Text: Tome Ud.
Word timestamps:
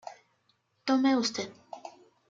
Tome 0.87 1.13
Ud. 1.21 1.35